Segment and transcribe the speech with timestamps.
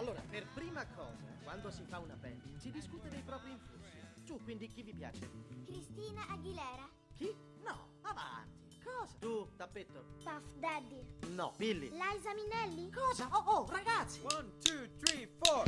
[0.00, 3.98] Allora, per prima cosa, quando si fa una band, si discute dei propri influssi.
[4.24, 5.28] Su, quindi chi vi piace?
[5.66, 6.88] Cristina Aguilera.
[7.14, 7.30] Chi?
[7.62, 8.80] No, avanti.
[8.82, 9.14] Cosa?
[9.18, 10.02] Tu, tappetto.
[10.22, 11.04] Puff Daddy.
[11.34, 11.90] No, Billy.
[11.90, 12.90] Liza Minnelli.
[12.90, 13.28] Cosa?
[13.30, 14.20] Oh, oh, ragazzi!
[14.22, 15.64] One, two, three, four.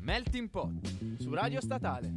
[0.00, 0.72] Melting Pot
[1.20, 2.10] su Radio Statale.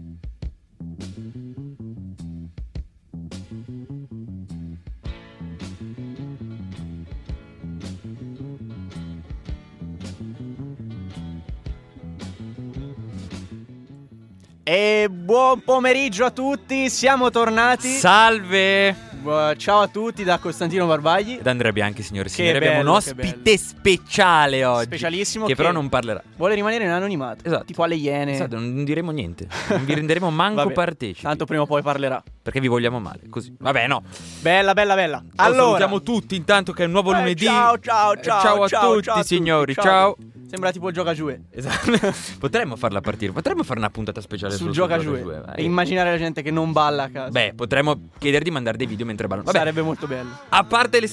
[14.75, 17.89] E buon pomeriggio a tutti, siamo tornati.
[17.89, 18.95] Salve!
[19.21, 21.37] Bu- Ciao a tutti da Costantino Barbagli.
[21.39, 22.57] Ed Andrea Bianchi, signore e signori.
[22.57, 24.85] Abbiamo un bello, ospite speciale oggi.
[24.85, 26.23] Specialissimo Che, che- però non parlerà.
[26.37, 27.45] Vuole rimanere in anonimato.
[27.45, 27.65] Esatto.
[27.65, 28.31] Tipo alle iene.
[28.33, 29.45] Esatto, non diremo niente.
[29.69, 31.21] Non vi renderemo manco partecipi.
[31.21, 32.23] Tanto prima o poi parlerà.
[32.43, 33.21] Perché vi vogliamo male.
[33.29, 33.55] Così.
[33.57, 34.03] Vabbè, no.
[34.41, 35.15] Bella, bella, bella.
[35.37, 37.45] Allora, Allora, salutiamo tutti intanto che è un nuovo Eh, lunedì.
[37.45, 38.41] Ciao, ciao, Eh, ciao.
[38.41, 39.73] ciao a ciao, tutti, ciao signori.
[39.73, 39.83] ciao.
[39.83, 40.17] Ciao.
[40.49, 41.33] Sembra tipo il gioca giù.
[41.49, 41.91] Esatto.
[42.39, 43.31] Potremmo farla partire.
[43.31, 45.15] Potremmo fare una puntata speciale Sul su gioca giù.
[45.55, 47.29] E immaginare la gente che non balla a casa.
[47.31, 49.45] Beh, potremmo chiedere di mandare dei video mentre ballano.
[49.45, 50.29] Vabbè, Sarebbe molto bello.
[50.49, 51.07] a parte le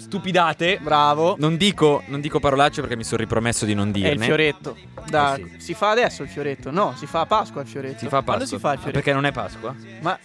[0.00, 1.36] stupidate, Bravo.
[1.38, 4.12] non dico, non dico parolacce perché mi sono ripromesso di non È dirne.
[4.12, 4.76] il fioretto.
[5.08, 5.64] Da- Eh sì.
[5.66, 6.70] Si fa adesso il fioretto?
[6.70, 7.98] No, si fa a Pasqua il fioretto.
[7.98, 8.58] Si fa a Quando Pasqua.
[8.58, 8.98] si fa il Ah, fioretto?
[8.98, 9.74] Perché non è Pasqua?
[10.00, 10.18] Ma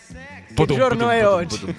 [0.47, 1.57] che Podum, giorno podum, è podum, oggi?
[1.59, 1.75] podum.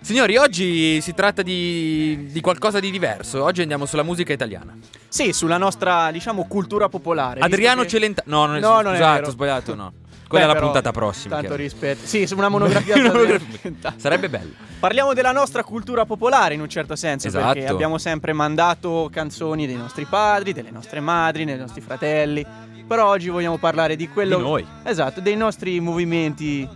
[0.00, 3.44] Signori, oggi si tratta di, di qualcosa di diverso.
[3.44, 4.76] Oggi andiamo sulla musica italiana.
[5.08, 7.34] Sì, sulla nostra, diciamo, cultura popolare.
[7.34, 8.36] visto Adriano che- Celentano.
[8.36, 9.26] No, non è, No, non è scusate, vero.
[9.26, 9.92] ho sbagliato, no.
[10.32, 11.36] Beh, Quella è la puntata prossima.
[11.36, 12.06] Tanto rispetto.
[12.06, 12.96] Sì, una monografia.
[12.96, 13.94] Una monografia.
[13.96, 14.52] Sarebbe bello.
[14.78, 17.72] Parliamo della nostra cultura popolare in un certo senso, perché Esatto.
[17.74, 22.44] abbiamo sempre mandato canzoni dei nostri padri, delle nostre madri, dei nostri fratelli.
[22.86, 24.66] Però oggi vogliamo parlare di quello Di noi.
[24.82, 26.68] Esatto, dei nostri movimenti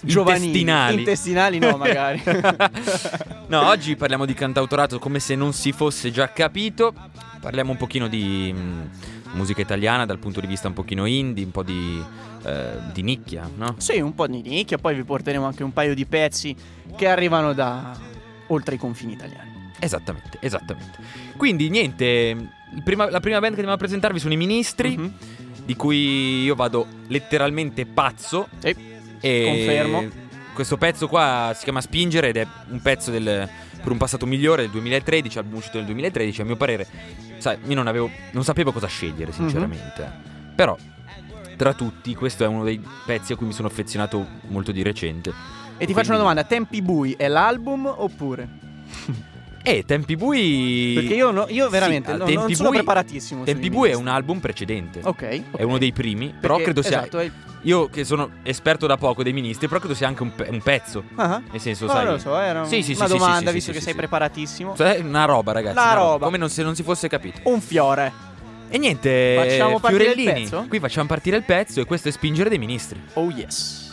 [0.00, 0.46] giovanili.
[0.46, 0.98] Intestinali.
[0.98, 2.22] Intestinali no, magari.
[3.48, 6.94] no, oggi parliamo di cantautorato come se non si fosse già capito.
[7.40, 8.90] Parliamo un pochino di mh,
[9.32, 12.02] musica italiana dal punto di vista un pochino indie, un po' di,
[12.44, 13.74] eh, di nicchia, no?
[13.78, 16.54] sì, un po' di nicchia, poi vi porteremo anche un paio di pezzi
[16.96, 17.96] che arrivano da
[18.48, 19.52] oltre i confini italiani.
[19.80, 20.98] Esattamente, esattamente.
[21.36, 22.36] Quindi niente,
[22.84, 25.12] prima- la prima band che andiamo a presentarvi sono i Ministri, Mhm.
[25.64, 28.48] di cui io vado letteralmente pazzo.
[28.58, 28.74] Sì,
[29.20, 30.22] E confermo.
[30.52, 33.48] Questo pezzo qua si chiama Spingere ed è un pezzo del
[33.84, 36.86] per un passato migliore del 2013, album uscito nel 2013, a mio parere,
[37.38, 39.36] sai, io non avevo non sapevo cosa scegliere, Mhm.
[39.36, 40.10] sinceramente.
[40.56, 40.76] Però
[41.56, 45.32] tra tutti questo è uno dei pezzi a cui mi sono affezionato molto di recente.
[45.76, 48.48] E ti faccio una domanda, Tempi Bui è l'album oppure?
[49.66, 52.76] E Tempi Bui Perché io, no- io Sì, veramente ah, non, Tempi non sono Bui-
[52.78, 53.44] preparatissimo.
[53.44, 55.00] Tempi Bui è un album precedente.
[55.02, 55.22] Ok.
[55.22, 55.60] È ok.
[55.64, 57.30] uno dei primi, però Perché- credo sia Esatto, è...
[57.62, 60.60] io che sono esperto da poco dei ministri, però credo sia anche un, pe- un
[60.60, 61.04] pezzo.
[61.14, 62.04] Ah, Nel senso, no, sai.
[62.04, 63.78] non lo so, era Sì, sì, una sì, sì, domanda, sì, sì, visto sì, che
[63.78, 63.98] sì, sei sì.
[63.98, 64.76] preparatissimo.
[64.76, 65.74] Cioè, una roba, ragazzi.
[65.76, 66.24] La una roba.
[66.26, 67.40] Come non, se non si fosse capito.
[67.44, 68.12] Un fiore.
[68.68, 70.42] E niente, Facciamo partire il Fiorellini.
[70.44, 70.66] pezzo?
[70.68, 73.00] Qui facciamo partire il pezzo e questo è Spingere dei ministri.
[73.14, 73.92] Oh yes.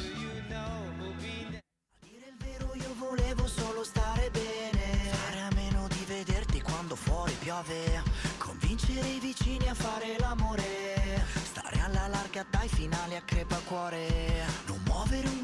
[12.50, 14.46] Dai finali a crepacuore.
[14.66, 15.41] Non muovere un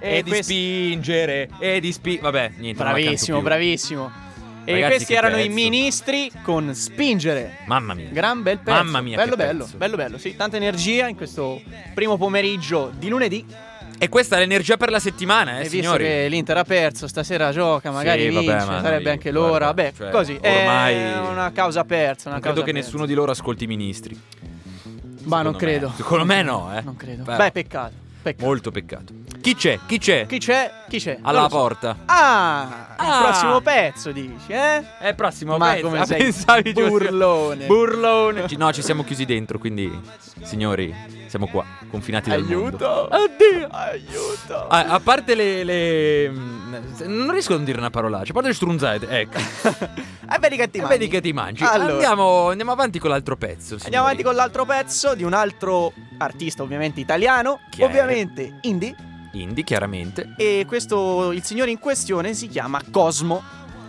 [0.00, 1.48] E E, di spingere.
[1.58, 2.18] E di spi...
[2.18, 2.82] Vabbè, niente.
[2.82, 4.10] Bravissimo, bravissimo.
[4.64, 5.54] E Ragazzi, questi erano i pezzo.
[5.54, 7.58] ministri con Spingere.
[7.66, 8.08] Mamma mia.
[8.10, 8.76] Gran bel pezzo.
[8.82, 9.76] Mamma mia, Bello bello, pezzo.
[9.78, 11.60] bello bello, sì, tanta energia in questo
[11.94, 13.44] primo pomeriggio di lunedì.
[14.02, 16.04] E questa è l'energia per la settimana, eh, e visto signori.
[16.04, 19.48] che l'Inter ha perso, stasera gioca, magari Sì, vabbè, vince, ma sarebbe noi- anche l'ora.
[19.48, 22.86] guarda, Beh, cioè, così, ormai- è una causa persa, una Non credo causa che persa.
[22.86, 24.18] nessuno di loro ascolti i ministri.
[25.24, 25.58] Ma non Secondo me.
[25.58, 25.92] credo.
[25.96, 26.80] Secondo me no, eh.
[26.82, 27.24] Non credo.
[27.24, 27.92] Però- Beh, peccato.
[28.22, 28.44] peccato.
[28.46, 29.12] Molto peccato.
[29.40, 29.78] Chi c'è?
[29.86, 30.26] Chi c'è?
[30.26, 30.70] Chi c'è?
[30.88, 31.18] Chi c'è?
[31.22, 31.56] Alla so.
[31.56, 31.96] porta.
[32.06, 33.22] Ah, il Ah.
[33.24, 34.98] prossimo pezzo dici, eh?
[34.98, 35.86] È prossimo Ma pezzo.
[35.86, 37.64] come Ah, sei pensavi burlone.
[37.66, 38.44] Burlone.
[38.58, 39.90] No, ci siamo chiusi dentro, quindi
[40.42, 40.94] signori,
[41.26, 42.66] siamo qua, confinati dal mondo.
[42.66, 43.08] Aiuto!
[43.16, 43.68] Oddio!
[43.70, 44.66] Aiuto!
[44.68, 46.74] Ah, a parte le, le- mm,
[47.06, 48.30] Non riesco a non dire una parolaccia.
[48.30, 49.38] A parte le strunzate, ecco.
[50.32, 50.96] E vedi che ti E mangi.
[50.98, 51.64] vedi che ti mangi.
[51.64, 51.92] Allora.
[51.94, 53.74] Andiamo, andiamo avanti con l'altro pezzo.
[53.82, 54.22] Andiamo avanti signori.
[54.22, 57.84] con l'altro pezzo di un altro artista, ovviamente italiano, Chi è?
[57.86, 58.94] ovviamente indie.
[59.32, 60.34] Indie, chiaramente.
[60.36, 63.42] E questo, il signore in questione si chiama Cosmo,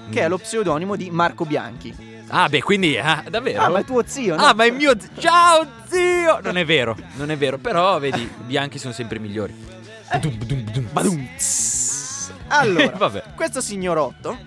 [0.10, 2.10] che è lo pseudonimo di Marco Bianchi.
[2.28, 2.98] Ah, beh, quindi.
[2.98, 3.62] Ah, davvero?
[3.62, 4.44] Ah, ma è tuo zio, no?
[4.44, 5.10] Ah, ma è mio zio.
[5.18, 6.40] Ciao, zio!
[6.42, 7.58] Non è vero, non è vero.
[7.58, 9.54] Però, vedi, i bianchi sono sempre migliori.
[11.38, 12.32] Tss.
[12.48, 13.24] Allora, Vabbè.
[13.36, 14.38] questo signorotto,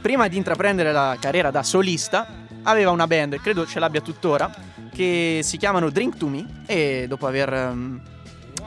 [0.00, 2.26] prima di intraprendere la carriera da solista,
[2.62, 4.50] aveva una band, credo ce l'abbia tuttora,
[4.92, 8.00] che si chiamano Drink to Me e dopo aver ehm,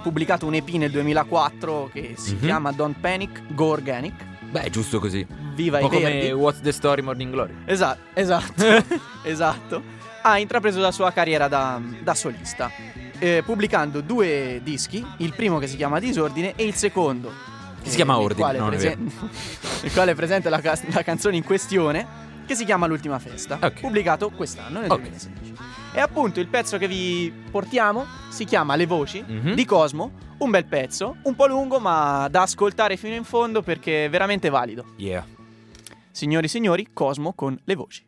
[0.01, 2.39] pubblicato un EP nel 2004 che si Mhm.
[2.41, 4.13] chiama Don't Panic, Go Organic,
[4.51, 5.25] Beh, giusto così.
[5.53, 6.29] viva Un i po' verdi.
[6.29, 7.53] come What's the Story Morning Glory.
[7.65, 8.63] Esatto, esatto,
[9.23, 9.81] esatto.
[10.21, 12.69] Ha intrapreso la sua carriera da, da solista,
[13.19, 17.31] eh, pubblicando due dischi, il primo che si chiama Disordine e il secondo
[17.81, 19.11] Che si chiama nel Ordine, quale non è presen-
[19.83, 22.05] nel quale è presente la, ca- la canzone in questione,
[22.45, 23.79] che si chiama L'ultima festa, Ok.
[23.81, 24.99] pubblicato quest'anno nel Ok.
[25.01, 25.53] 2016.
[25.91, 29.53] E appunto il pezzo che vi portiamo si chiama Le voci Mhm.
[29.55, 34.05] di Cosmo, un bel pezzo, un po' lungo ma da ascoltare fino in fondo perché
[34.05, 34.85] è veramente valido.
[34.97, 35.25] Yeah.
[36.11, 38.03] Signori e signori, Cosmo con le voci.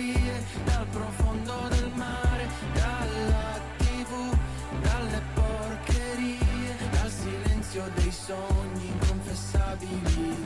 [0.00, 4.36] Fantasie, dal profondo del mare, dalla tv,
[4.80, 10.36] dalle porcherie, dal silenzio dei sogni inconfessabili.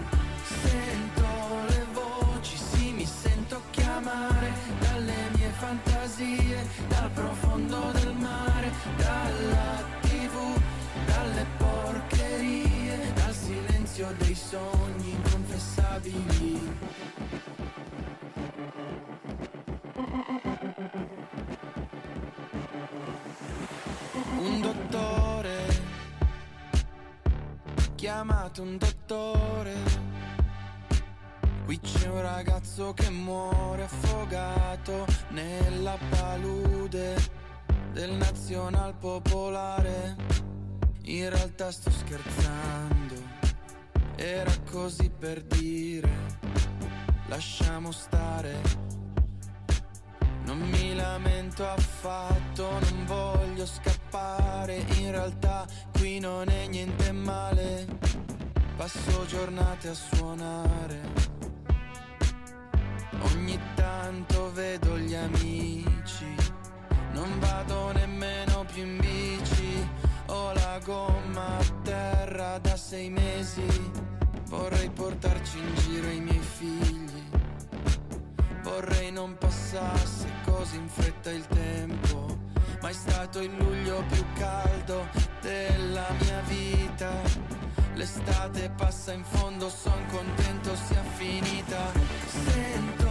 [0.42, 1.26] Sento
[1.68, 10.60] le voci, sì, mi sento chiamare dalle mie fantasie, dal profondo del mare, dalla tv,
[11.06, 16.33] dalle porcherie, dal silenzio dei sogni inconfessabili.
[28.24, 29.74] Chiamato un dottore.
[31.66, 37.16] Qui c'è un ragazzo che muore affogato nella palude
[37.92, 40.16] del Nazional Popolare.
[41.02, 43.14] In realtà sto scherzando,
[44.16, 46.08] era così per dire,
[47.28, 48.83] lasciamo stare.
[50.56, 57.88] Non mi lamento affatto, non voglio scappare, in realtà qui non è niente male.
[58.76, 61.00] Passo giornate a suonare.
[63.32, 66.32] Ogni tanto vedo gli amici,
[67.14, 69.88] non vado nemmeno più in bici.
[70.26, 73.90] Ho la gomma a terra da sei mesi.
[74.46, 77.23] Vorrei portarci in giro i miei figli.
[78.64, 82.38] Vorrei non passasse così in fretta il tempo.
[82.80, 85.06] Ma è stato il luglio più caldo
[85.42, 87.12] della mia vita.
[87.92, 91.92] L'estate passa in fondo, son contento sia finita.
[92.26, 93.03] Sento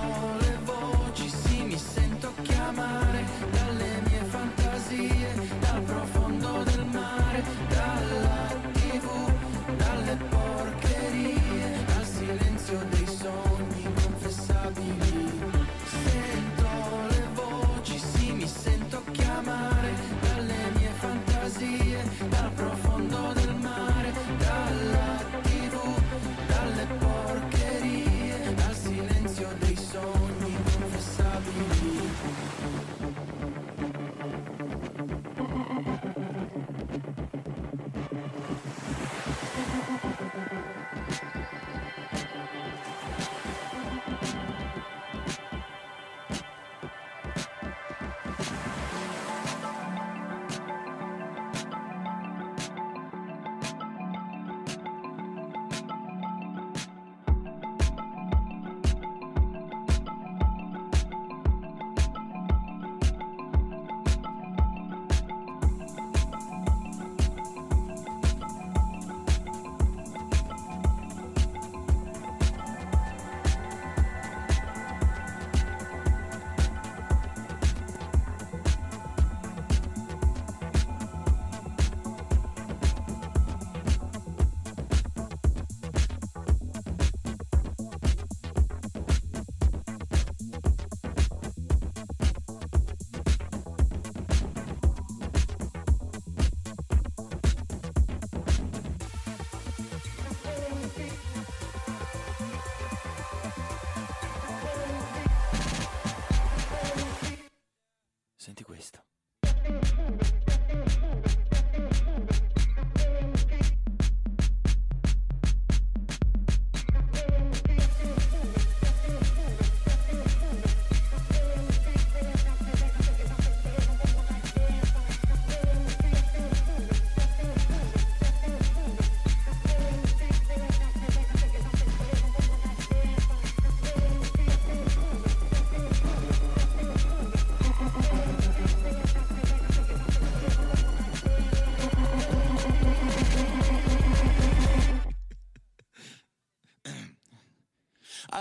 [108.43, 109.01] Senti questo.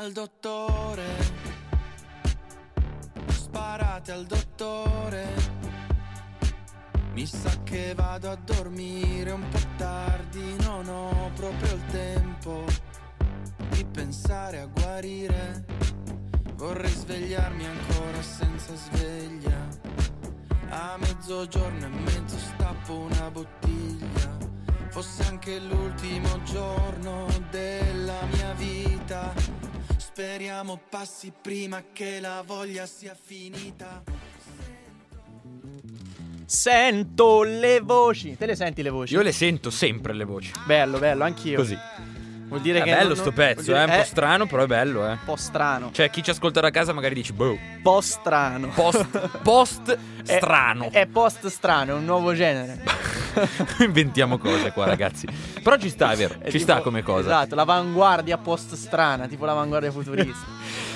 [0.02, 1.04] Al dottore.
[3.28, 5.28] Sparate al dottore.
[7.12, 12.64] Mi sa che vado a dormire un po' tardi, non ho proprio il tempo
[13.71, 15.66] di pensare a guarire.
[16.54, 19.68] Vorrei svegliarmi ancora senza sveglia.
[20.71, 24.37] A mezzogiorno e mezzo stappo una bottiglia.
[24.88, 29.62] Fosse anche l'ultimo giorno della mia vita.
[30.14, 34.02] Speriamo passi prima che la voglia sia finita.
[36.45, 38.37] Sento le voci.
[38.37, 39.14] Te le senti le voci?
[39.14, 40.52] Io le sento sempre le voci.
[40.66, 41.57] Bello, bello, anch'io.
[41.57, 41.78] Così.
[42.47, 44.66] Vuol dire È che bello non- sto pezzo, dire- è un po' strano, però è
[44.66, 45.12] bello, eh.
[45.12, 45.90] Un po' strano.
[45.92, 48.69] Cioè, chi ci ascolta da casa magari dice, boh, Un po' strano.
[48.69, 50.90] post, post È- strano.
[50.90, 52.83] È, post strano, è un nuovo genere.
[53.81, 55.27] Inventiamo cose qua, ragazzi.
[55.62, 56.35] Però ci sta, è vero.
[56.39, 57.21] È ci tipo- sta come cosa.
[57.29, 60.47] Esatto, l'avanguardia post strana, tipo l'avanguardia futurista.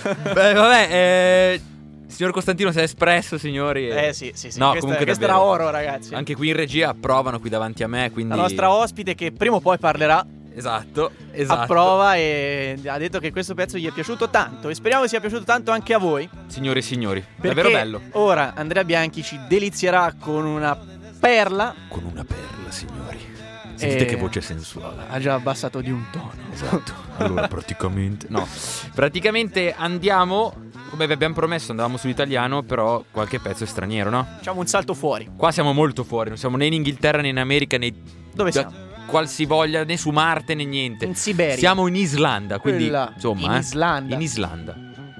[0.32, 1.60] Beh, vabbè, eh,
[2.06, 3.88] signor Costantino si è espresso, signori.
[3.88, 4.58] eh sì, sì, sì.
[4.58, 6.14] No, questa, comunque questa era oro, ragazzi.
[6.14, 8.34] Anche qui in regia approvano qui davanti a me, quindi...
[8.34, 10.24] La nostra ospite che prima o poi parlerà
[10.56, 11.60] Esatto, esatto.
[11.60, 15.44] approva e ha detto che questo pezzo gli è piaciuto tanto e speriamo sia piaciuto
[15.44, 16.26] tanto anche a voi.
[16.46, 18.00] Signori e signori, davvero bello.
[18.12, 20.74] ora Andrea Bianchi ci delizierà con una
[21.18, 21.74] perla.
[21.88, 23.34] Con una perla, signori.
[23.74, 25.02] Sentite Eh, che voce sensuale.
[25.08, 26.32] Ha già abbassato di un tono.
[26.52, 27.04] Esatto.
[27.18, 28.26] Allora, praticamente.
[28.28, 28.46] No.
[28.94, 30.54] Praticamente andiamo.
[30.90, 34.26] Come vi abbiamo promesso, andavamo sull'italiano, però qualche pezzo è straniero, no?
[34.36, 35.28] Facciamo un salto fuori.
[35.36, 37.92] Qua siamo molto fuori, non siamo né in Inghilterra né in America né
[38.32, 38.76] Dove da siamo?
[39.06, 41.06] qualsivoglia né su Marte né niente.
[41.06, 41.56] In Siberia.
[41.56, 44.14] Siamo in Islanda, quindi Quella- insomma, in eh, Islanda.
[44.14, 44.76] in Islanda.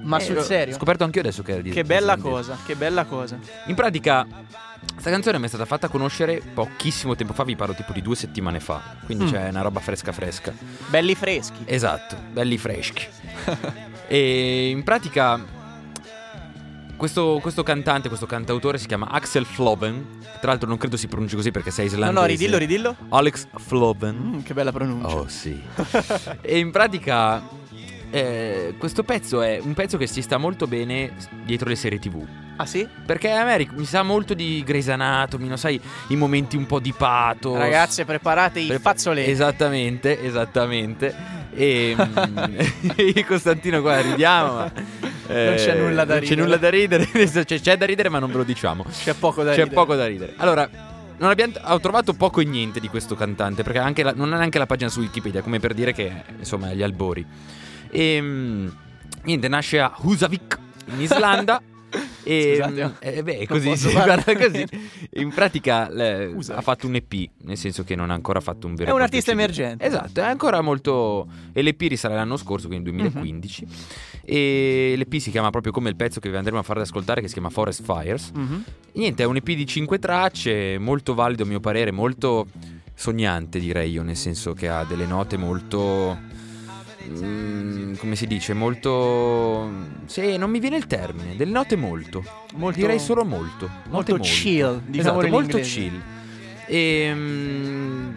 [0.07, 0.73] Ma Eh, sul ho serio?
[0.75, 2.29] scoperto anche io adesso che era di Che bella islandese.
[2.29, 3.37] cosa, che bella cosa.
[3.65, 4.25] In pratica,
[4.93, 8.15] questa canzone mi è stata fatta conoscere pochissimo tempo fa, vi parlo tipo di due
[8.15, 8.81] settimane fa.
[9.05, 9.31] Quindi Mm.
[9.31, 10.53] c'è una roba fresca fresca.
[10.87, 11.63] Belli freschi.
[11.65, 13.05] Esatto, belli freschi.
[14.07, 15.55] e in pratica
[16.95, 20.15] questo, questo cantante, questo cantautore si chiama Axel Floven.
[20.39, 22.19] Tra l'altro non credo si pronunci così perché sei No, islandese.
[22.21, 22.95] no, ridillo, ridillo.
[23.09, 24.15] Alex Floven.
[24.15, 25.15] Mm, che bella pronuncia.
[25.15, 25.59] Oh sì.
[26.41, 27.41] e in pratica
[28.09, 31.11] eh, questo pezzo è un pezzo che si sta molto bene
[31.43, 32.25] dietro le serie tv.
[32.59, 32.87] Ah sì?
[33.05, 36.65] Perché a me ric- mi sa molto di Grey's Anatomy, non sai, i momenti un
[36.65, 37.55] po' di pato.
[37.55, 39.29] Ragazze, preparate i Per- fazzoletti.
[39.29, 41.13] Esattamente, esattamente.
[41.53, 44.71] E io Costantino qua ridiamo, ma
[45.27, 46.25] eh, Non c'è nulla da ridere.
[46.35, 48.85] C'è nulla da ridere, c'è, c'è da ridere, ma non ve lo diciamo.
[48.89, 49.75] C'è poco da C'è ridere.
[49.75, 50.33] poco da ridere.
[50.37, 50.67] Allora,
[51.17, 54.37] non abbiamo, ho trovato poco e niente di questo cantante, perché anche la- non ha
[54.37, 57.25] neanche la pagina su Wikipedia, come per dire che insomma è agli albori.
[57.97, 58.67] E mm,
[59.23, 60.59] niente, nasce a Husavik,
[60.93, 61.59] in Islanda.
[62.27, 64.65] E Scusate, mm, eh, beh, così si guarda così.
[65.11, 68.75] In pratica le- ha fatto un EP, nel senso che non ha ancora fatto un
[68.75, 69.37] vero È un e artista CD.
[69.37, 69.85] emergente.
[69.85, 71.25] Esatto, è ancora molto.
[71.53, 73.65] E l'EP risale l'anno scorso, quindi 2015.
[74.25, 77.27] E l'EP si chiama proprio come il pezzo che vi andremo a fare ascoltare, che
[77.27, 78.31] si chiama Forest Fires.
[78.35, 78.63] Mhm.
[78.95, 82.47] Niente, è un EP di 5 tracce, molto valido a mio parere, molto
[82.93, 86.26] sognante direi io, nel senso che ha delle note molto...
[87.09, 88.53] mm, come si dice?
[88.53, 89.69] Molto...
[90.05, 92.23] Sì, non mi viene il termine, delle note molto.
[92.55, 93.69] Molto- Direi solo molto.
[93.89, 96.01] Note molto chill, diciamolo Esatto, molto chill.
[96.65, 97.11] E...
[97.13, 98.09] mm,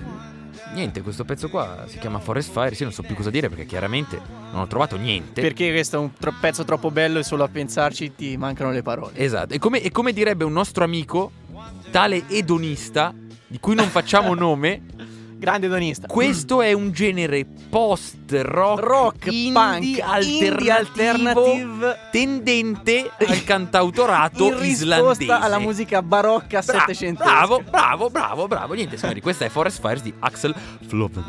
[0.72, 3.66] Niente, questo pezzo qua si chiama Forest Fires, io non so più cosa dire perché
[3.66, 4.20] chiaramente
[4.52, 5.40] non ho trovato niente.
[5.40, 8.80] Perché questo è un tro- pezzo troppo bello e solo a pensarci ti mancano le
[8.82, 9.16] parole.
[9.16, 11.32] Esatto, e come, e come direbbe un nostro amico,
[11.90, 13.12] tale edonista,
[13.48, 14.82] di cui non facciamo nome,
[15.40, 16.06] Grande donista.
[16.06, 20.02] questo è un genere post-rock, Rock, indie, punk, indie
[20.70, 25.32] alternativo, alternative tendente al cantautorato in islandese.
[25.32, 27.24] alla musica barocca Bra- settecentesca.
[27.24, 28.74] Bravo, bravo, bravo, bravo.
[28.74, 30.54] Niente, signori, questa è Forest Fires di Axel
[30.86, 31.24] Floppen.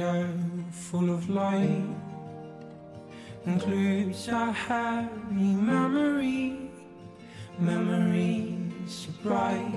[0.00, 0.28] Picture
[0.70, 1.84] full of light.
[3.46, 6.70] Includes a happy memory,
[7.58, 9.74] memories bright.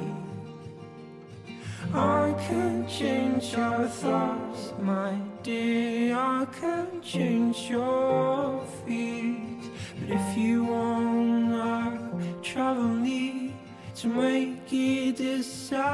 [1.94, 6.16] I can change your thoughts, my dear.
[6.16, 9.66] I can change your fears.
[10.00, 12.00] But if you wanna
[12.42, 13.54] travel me
[13.96, 15.86] to make it disappear.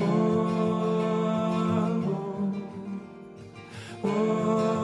[0.00, 0.95] Oh,
[4.08, 4.75] oh,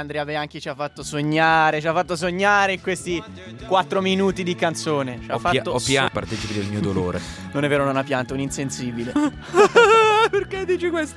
[0.00, 3.22] Andrea Bianchi ci ha fatto sognare, ci ha fatto sognare in questi
[3.66, 5.20] 4 minuti di canzone.
[5.22, 7.20] Ci ha pia- fatto ho so- pianto, partecipi del mio dolore.
[7.52, 9.12] Non è vero, non ha pianto, un insensibile.
[10.30, 11.16] Perché dici questo?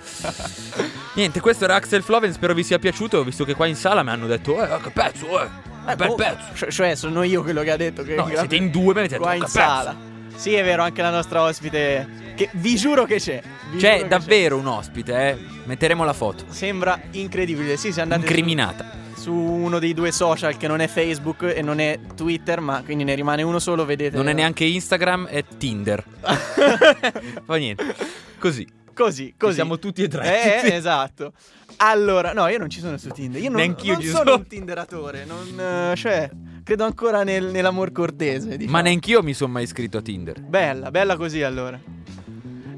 [1.13, 4.10] Niente, questo era Axel Floven, spero vi sia piaciuto, visto che qua in sala mi
[4.10, 5.48] hanno detto, eh, che pezzo, eh,
[5.91, 6.72] Eh, bel oh, pezzo.
[6.72, 9.22] Cioè, sono io quello che ha detto che No, siete in due, me ne siete
[9.24, 9.96] qua in che sala.
[10.36, 13.41] Sì, è vero, anche la nostra ospite che vi giuro che c'è.
[13.72, 15.38] Vi C'è davvero un ospite, eh.
[15.65, 16.46] Metteremo la foto.
[16.46, 16.54] c'è.
[16.54, 17.78] Sembra incredibile.
[17.78, 18.86] Sì, se andate su, Incriminata.
[19.15, 23.04] su uno dei due social che non è Facebook e non è Twitter, ma quindi
[23.06, 24.17] ne rimane uno solo, vedete.
[24.17, 26.04] Non è neanche Instagram, è Tinder.
[27.46, 27.96] Fa niente.
[28.39, 28.67] Così.
[28.93, 29.54] Così, così.
[29.56, 30.62] Siamo tutti e tre.
[30.63, 30.74] Eh, Sì.
[30.74, 31.34] esatto.
[31.77, 33.41] Allora, no, io non ci sono su Tinder.
[33.41, 34.36] Io non, Neanch'io non ci sono sono.
[34.38, 35.25] un Tinderatore.
[35.25, 35.59] Non,
[35.91, 36.29] eh, cioè,
[36.63, 38.57] credo ancora nel- nell'amor cortese.
[38.57, 38.71] Diciamo.
[38.71, 40.41] Ma neanch'io mi sono mai iscritto a Tinder.
[40.41, 41.79] Bella, bella così allora.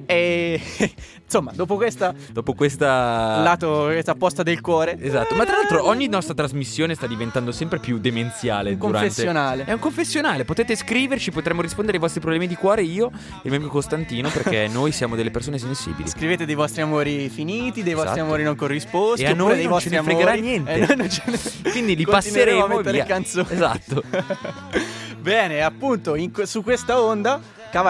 [0.07, 0.61] E
[1.25, 3.41] insomma, dopo questa Dopo questa.
[3.41, 4.97] lato, questa posta del cuore.
[4.99, 8.77] Esatto, ma tra l'altro ogni nostra trasmissione sta diventando sempre più demenziale.
[8.77, 9.65] durante- confessionale.
[9.65, 13.49] È un confessionale, potete scriverci, potremo rispondere ai vostri problemi di cuore io e il
[13.49, 16.07] mio amico Costantino perché noi siamo delle persone sensibili.
[16.07, 18.25] Scrivete dei vostri amori finiti, dei vostri Esatto.
[18.27, 19.23] amori non corrisposti.
[19.23, 20.47] E a noi dei non vostri ce ne fregherà amori.
[20.47, 20.71] niente.
[20.73, 21.39] E noi non ce ne-
[21.71, 23.05] Quindi li passeremo a mettere via.
[23.05, 23.47] canzoni.
[23.49, 24.03] Esatto.
[25.19, 27.39] Bene, appunto, in su questa onda,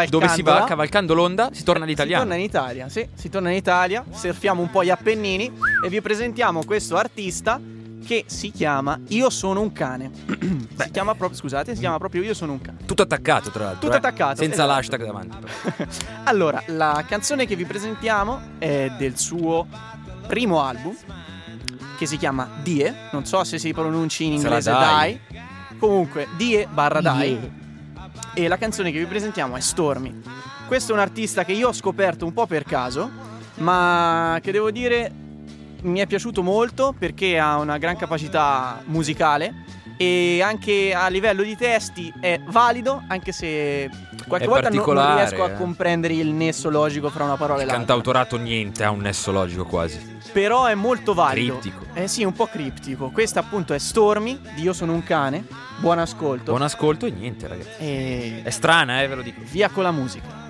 [0.09, 0.63] Dove si va?
[0.63, 2.23] Cavalcando l'onda, si torna Si all'italiano.
[2.23, 5.51] torna in Italia, sì, si torna in Italia, surfiamo un po' gli Appennini
[5.85, 7.59] e vi presentiamo questo artista
[8.05, 10.11] che si chiama Io sono un cane.
[10.77, 12.79] si chiama proprio, scusate, si chiama proprio Io sono un cane.
[12.85, 13.81] Tutto attaccato, tra l'altro.
[13.81, 13.97] Tutto eh.
[13.97, 14.69] attaccato, Senza esatto.
[14.69, 15.37] l'hashtag davanti.
[16.25, 19.67] Allora, la canzone che vi presentiamo è del suo
[20.27, 20.95] primo album
[21.97, 25.19] che si chiama Die, non so se si pronunci in inglese Dai.
[25.77, 27.31] Comunque, Die barra Dai.
[27.31, 27.63] Yeah.
[28.37, 30.21] E la canzone che vi presentiamo è Stormy.
[30.67, 33.09] Questo è un artista che io ho scoperto un po' per caso,
[33.59, 35.09] ma che devo dire
[35.83, 39.63] mi è piaciuto molto perché ha una gran capacità musicale
[39.97, 43.89] e anche a livello di testi è valido, anche se
[44.27, 45.53] qualche È volta non- non riesco a eh.
[45.55, 47.85] comprendere il nesso logico fra una parola e Il l'altra.
[47.85, 50.13] cantautorato niente, ha un nesso logico quasi.
[50.33, 51.59] Però è molto valido.
[51.59, 51.85] Criptico.
[51.93, 53.09] Eh sì, un po' criptico.
[53.09, 55.45] Questa appunto è Stormy di Io sono un cane.
[55.77, 56.51] Buon ascolto.
[56.51, 57.69] Buon ascolto e niente, ragazzi.
[57.79, 59.41] E È strana, eh, ve lo dico.
[59.49, 60.43] via con la musica.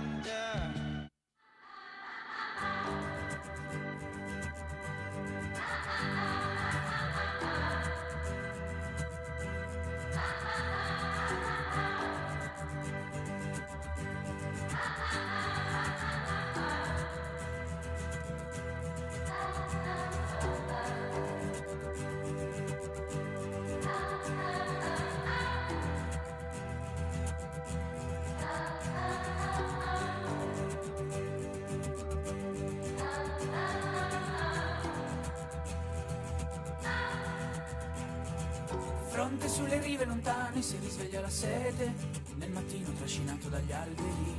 [39.25, 41.95] Ristorante sulle rive lontane, si risveglia la sete,
[42.35, 44.35] nel mattino trascinato dagli alberi.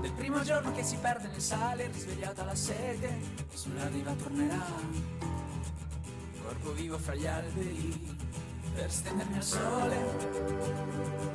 [0.00, 3.18] Del primo giorno che si perde nel sale, risvegliata la sete,
[3.52, 4.64] sulla riva tornerà.
[6.40, 8.16] Corpo vivo fra gli alberi,
[8.72, 11.33] per stendermi al sole.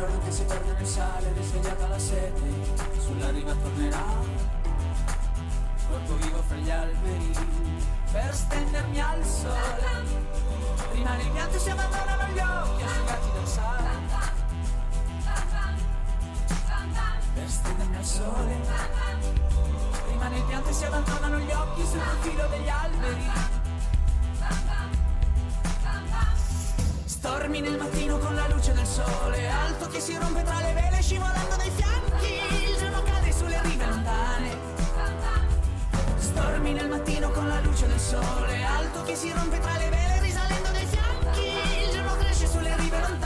[0.00, 2.42] Giorno che si perde nel sale, risvegliata la sete,
[3.00, 4.04] sulla riva tornerà,
[5.90, 7.32] corpo vivo fra gli alberi,
[8.10, 10.04] per stendermi al sole,
[10.92, 13.88] rimane il pianto si abbandonano gli occhi asciugati dal sale,
[17.34, 18.58] per stendermi al sole.
[20.08, 23.59] Rimane il pianto si abbandonano gli occhi sul profilo degli alberi.
[27.50, 31.02] Stormi nel mattino con la luce del sole, alto che si rompe tra le vele
[31.02, 32.34] scivolando dai fianchi.
[32.70, 34.56] Il giorno cade sulle rive lontane.
[36.16, 40.20] Stormi nel mattino con la luce del sole, alto che si rompe tra le vele
[40.20, 41.86] risalendo dai fianchi.
[41.86, 43.19] Il giorno cresce sulle rive lontane.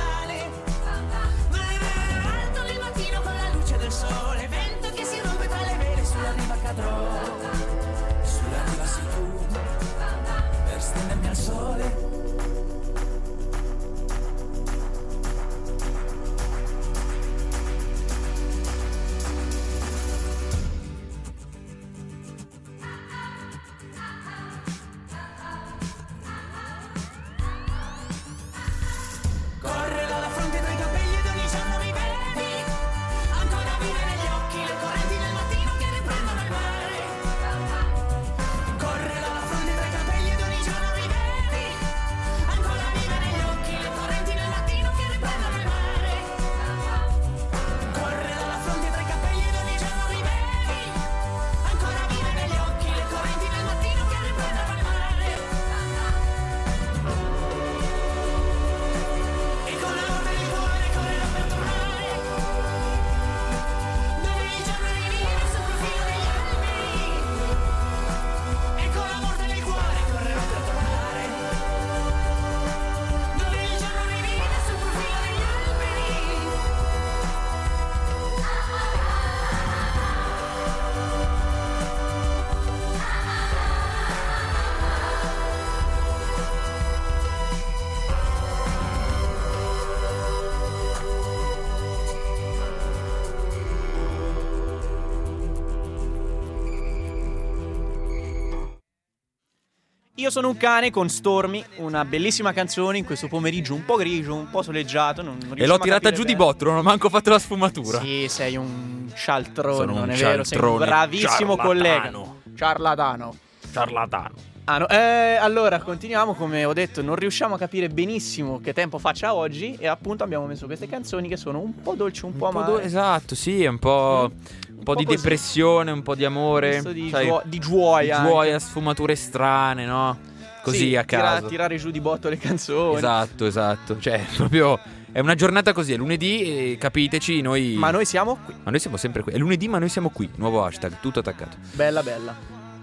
[100.18, 104.33] Io sono un cane con Stormy, una bellissima canzone in questo pomeriggio un po' grigio,
[104.37, 105.22] un po' soleggiato.
[105.22, 106.37] Non, non E l'ho tirata giù di bene.
[106.44, 107.98] botto, non ho manco fatto la sfumatura.
[107.98, 110.44] Sì, sei un cialtrone, Sono un non è vero?
[110.44, 112.03] Sei un bravissimo collega.
[112.12, 112.40] ciarlatano.
[112.55, 113.37] Ciarlatano.
[113.72, 114.35] Ciarlatano.
[114.66, 118.98] Ah, no, eh, allora, continuiamo, come ho detto, non riusciamo a capire benissimo che tempo
[118.98, 122.46] faccia oggi e appunto abbiamo messo queste canzoni che sono un po' dolci, un po'
[122.46, 122.72] Un po' amare.
[122.72, 125.16] do- esatto, sì, è un po', un po' di così.
[125.16, 128.18] depressione, un po' di amore, di, sai, giuo- di gioia.
[128.18, 128.29] anche.
[128.31, 130.18] gioia, sfumature strane, no?
[130.62, 131.47] Così Sì, a tira- caso.
[131.47, 132.97] tirare giù di botto le canzoni.
[132.97, 133.99] Esatto, esatto.
[133.99, 134.79] Cioè, proprio
[135.12, 136.42] è una giornata così, è lunedì
[136.73, 138.55] e capiteci, noi Ma noi siamo qui.
[138.62, 139.33] ma noi siamo sempre qui.
[139.33, 140.29] È lunedì, ma noi siamo qui.
[140.37, 141.57] Nuovo hashtag, tutto attaccato.
[141.73, 142.35] Bella, bella.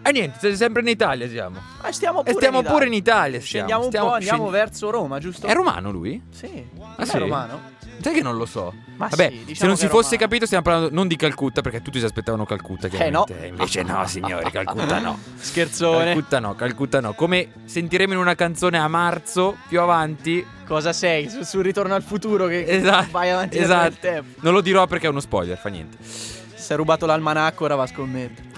[0.04, 1.60] E niente, se- sempre in Italia siamo.
[1.82, 2.78] Ma stiamo E pure stiamo in Italia.
[2.80, 3.40] pure in Italia.
[3.42, 3.46] stiamo.
[3.46, 5.48] Scendiamo un Stiamo- po', andiamo scendi- verso Roma, giusto?
[5.48, 6.22] È romano lui?
[6.32, 6.66] Sì.
[6.98, 7.16] Ah, sì?
[7.16, 7.62] è romano?
[8.02, 8.74] Sai che non lo so.
[8.96, 10.22] Ma Vabbè, sì, diciamo se non si fosse romano.
[10.22, 13.26] capito, stiamo parlando non di Calcutta, perché tutti si aspettavano Calcutta, Eh, no.
[13.28, 15.18] E Invece no, signori, Calcutta no.
[15.38, 16.06] Scherzone.
[16.14, 17.14] Calcutta no, Calcutta no.
[17.14, 20.46] Come sentiremo in una canzone a marzo, più avanti.
[20.68, 21.30] Cosa sei?
[21.30, 23.08] Su- sul ritorno al futuro che Esatto.
[23.12, 23.84] vai avanti esatto.
[23.84, 24.40] nel tempo.
[24.42, 25.98] Non lo dirò perché è uno spoiler, fa niente.
[26.02, 28.50] Si è rubato l'almanacco, ora va a scommettere.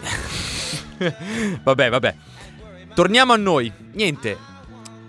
[1.64, 2.16] vabbè, vabbè.
[2.94, 3.72] Torniamo a noi.
[3.94, 4.38] Niente.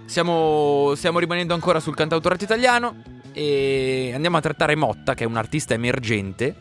[0.06, 3.02] Siamo, stiamo rimanendo ancora sul cantautorato italiano
[3.34, 6.54] e andiamo a trattare Motta, che è un artista emergente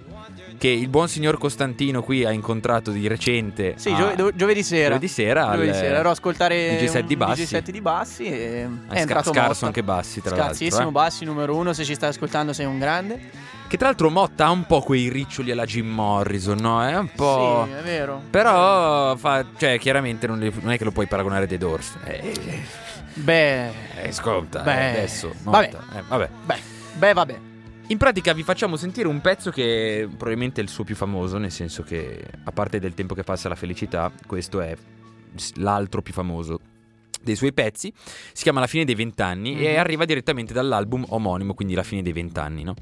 [0.58, 3.74] che il buon signor Costantino qui ha incontrato di recente.
[3.78, 4.90] Sì, a- gio- do- giovedì sera.
[4.96, 5.48] Giovedì sera.
[5.48, 7.42] al- Giovedì sera ero a ascoltare DJ set di bassi.
[7.44, 9.66] DJ set di bassi e Hai è sca- entrato scarso Motta.
[9.66, 10.56] anche bassi, tra l'altro.
[10.56, 10.92] Scarsissimo, eh.
[10.92, 13.20] bassi numero uno, se ci stai ascoltando sei un grande.
[13.68, 16.86] Che tra l'altro Motta ha un po' quei riccioli alla Jim Morrison, no?
[16.88, 17.68] È un po'.
[17.68, 18.22] Sì, è vero.
[18.30, 21.98] Però, fa, cioè, chiaramente non, li- non è che lo puoi paragonare a The Doors.
[22.06, 22.62] Eh,
[23.16, 25.34] Beh, eh, sconta, Beh, eh, adesso.
[25.44, 25.70] vabbè.
[25.96, 26.30] Eh, vabbè.
[26.46, 26.60] beh,
[26.98, 27.40] beh, vabbè.
[27.88, 31.52] In pratica vi facciamo sentire un pezzo che probabilmente è il suo più famoso, nel
[31.52, 34.76] senso che a parte del tempo che passa la felicità, questo è
[35.56, 36.60] l'altro più famoso
[37.22, 37.94] dei suoi pezzi.
[38.34, 39.80] Si chiama La fine dei vent'anni e Mhm.
[39.80, 42.74] arriva direttamente dall'album omonimo, quindi La fine dei vent'anni, no?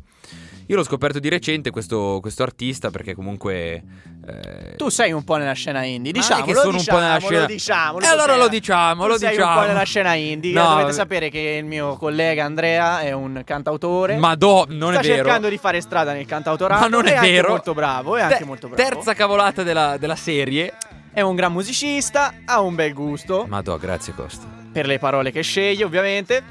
[0.72, 3.84] Io l'ho scoperto di recente questo, questo artista perché comunque...
[4.26, 6.46] eh, Tu sei un po' nella scena indie, è diciamo.
[6.46, 9.36] che sono un po' nella scena- Lo diciamo, E allora lo diciamo, lo sei un
[9.36, 9.60] diciamo.
[9.60, 10.54] po' nella scena indie.
[10.54, 14.16] No, Dovete sapere che il mio collega Andrea è un cantautore.
[14.16, 15.16] Ma do, non sta è vero.
[15.16, 16.80] cercando di fare strada nel cantautorato.
[16.80, 17.50] Ma non è anche vero.
[17.50, 18.82] molto bravo, è Te- anche molto bravo.
[18.90, 20.74] Terza cavolata della, della serie.
[21.12, 23.46] È un gran musicista, ha un bel gusto.
[23.46, 24.48] Ma do, grazie Costa.
[24.72, 26.42] per le parole che sceglie, ovviamente.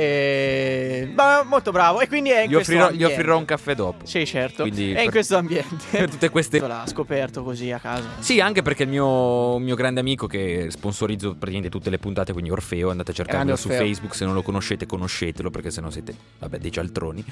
[0.00, 1.10] E...
[1.14, 2.00] Ma molto bravo.
[2.00, 4.06] E quindi è in Gli questo offrirò, gli offrirò un caffè dopo.
[4.06, 4.62] Sì, certo.
[4.62, 5.84] Quindi è in per- questo ambiente.
[5.90, 8.06] per tutte queste- L'ha scoperto così a caso.
[8.20, 12.50] Sì, anche perché il mio, mio grande amico che sponsorizzo praticamente tutte le puntate, quindi
[12.50, 13.68] Orfeo, andate a cercarlo su.
[13.68, 17.24] Facebook, se non lo conoscete conoscetelo perché sennò siete, vabbè, dei cialtroni.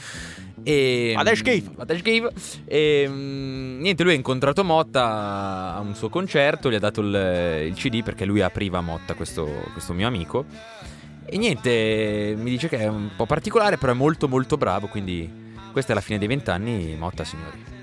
[0.63, 1.73] E, Fate schifo.
[1.77, 2.31] Fate schifo.
[2.67, 7.67] E mm, niente, lui ha incontrato Motta a un suo concerto, gli ha dato il,
[7.69, 10.45] il CD perché lui apriva Motta, questo, questo mio amico.
[11.31, 15.31] E niente, mi dice che è un po' particolare, però è molto molto bravo, quindi
[15.73, 17.78] questa è la fine dei vent'anni, Motta signori.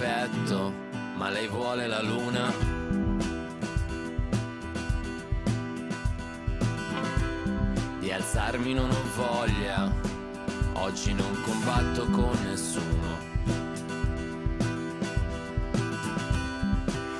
[0.00, 0.72] Perfetto,
[1.16, 2.50] ma lei vuole la luna.
[7.98, 9.92] Di alzarmi non ho voglia,
[10.72, 13.28] oggi non combatto con nessuno.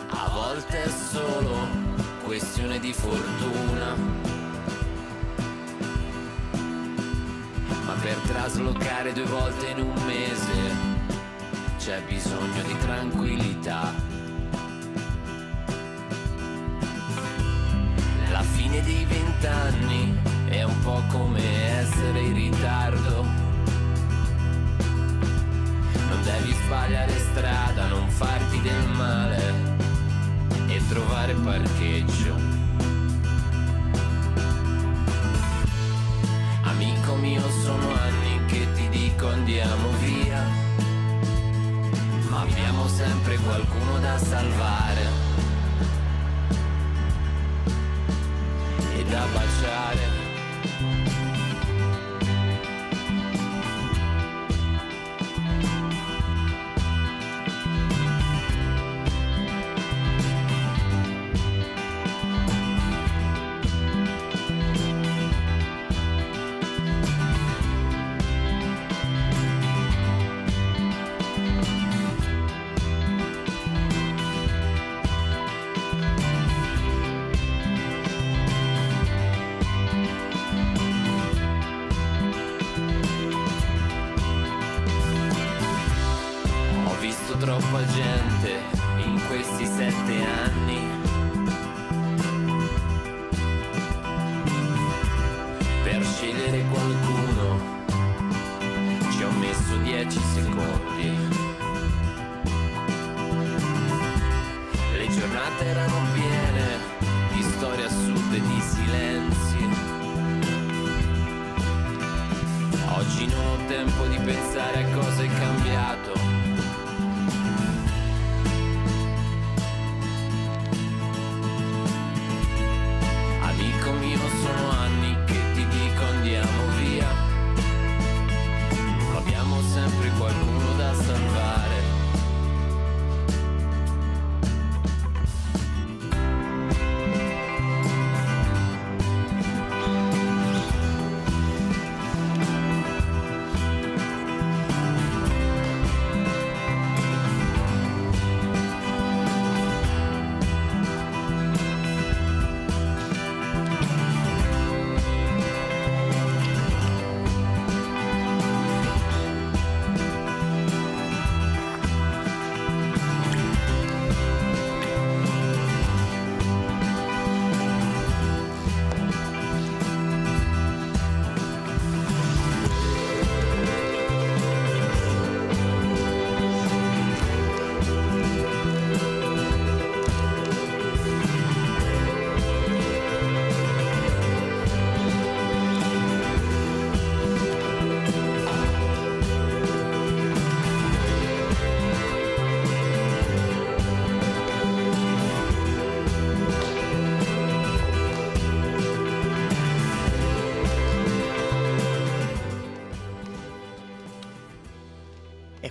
[0.09, 1.55] A volte è solo
[2.25, 3.95] questione di fortuna.
[7.85, 10.90] Ma per traslocare due volte in un mese
[11.91, 13.93] c'è bisogno di tranquillità.
[18.31, 20.17] La fine dei vent'anni
[20.51, 21.43] è un po' come
[21.81, 23.23] essere in ritardo.
[26.09, 29.53] Non devi sbagliare strada, non farti del male
[30.69, 32.37] e trovare parcheggio.
[36.63, 40.60] Amico mio, sono anni che ti dico andiamo via
[42.41, 45.07] abbiamo sempre qualcuno da salvare
[48.97, 51.30] e da baciare.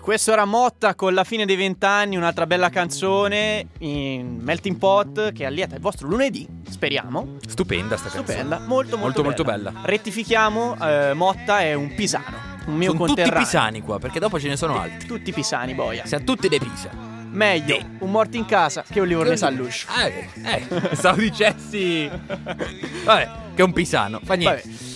[0.10, 5.46] Questo era Motta con la fine dei vent'anni, un'altra bella canzone in Melting Pot che
[5.46, 7.38] allieta il vostro lunedì, speriamo.
[7.48, 8.26] Stupenda sta canzone.
[8.26, 9.72] Stupenda, molto molto, Molto, molto bella.
[9.84, 14.48] Rettifichiamo, eh, Motta è un pisano, un mio Sono tutti pisani qua, perché dopo ce
[14.48, 15.08] ne sono altri.
[15.08, 16.08] Tutti pisani, boia.
[16.08, 16.90] Siamo tutti dei pisa.
[17.30, 19.90] Meglio un morto in casa che un livornese all'uscio.
[19.96, 22.10] Eh, eh, stavo dicessi.
[23.06, 24.20] Vabbè, che è un pisano.
[24.24, 24.64] Fa niente.
[24.66, 24.89] Vabbè.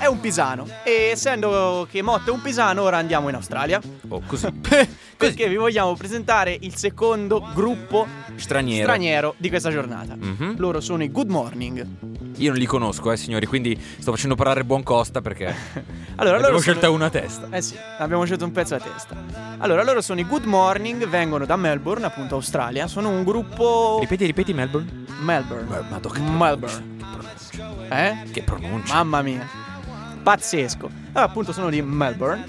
[0.00, 0.66] È un pisano.
[0.82, 3.78] E essendo che Motta è un pisano, ora andiamo in Australia.
[4.08, 4.48] Oh, così.
[5.20, 8.84] Perché vi vogliamo presentare il secondo gruppo Straniero.
[8.84, 10.16] straniero di questa giornata.
[10.16, 10.54] Mhm.
[10.56, 11.86] Loro sono i Good Morning.
[12.36, 15.54] Io non li conosco, eh, signori, quindi sto facendo parlare buon costa perché
[16.16, 17.48] Allora, abbiamo sono- scelta una a testa.
[17.50, 19.14] Eh sì, abbiamo scelto un pezzo a testa.
[19.58, 22.86] Allora, loro sono i Good Morning, vengono da Melbourne, appunto Australia.
[22.86, 25.04] Sono un gruppo Ripeti, ripeti Melbourne.
[25.20, 25.66] Melbourne.
[25.90, 26.98] Madonna, che Melbourne.
[27.90, 28.30] Eh?
[28.30, 28.94] Che pronuncia.
[28.94, 29.46] Mamma mia.
[30.22, 30.88] Pazzesco.
[31.12, 32.44] Allora, appunto sono di Melbourne,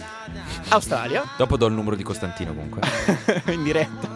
[0.69, 2.81] Australia, Dopo do il numero di Costantino comunque.
[3.51, 4.09] in diretta.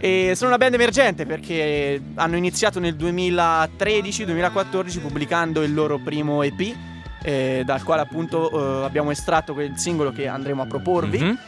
[0.00, 6.74] E sono una band emergente perché hanno iniziato nel 2013-2014 pubblicando il loro primo EP,
[7.22, 11.18] eh, dal quale appunto eh, abbiamo estratto quel singolo che andremo a proporvi.
[11.20, 11.38] Mhm.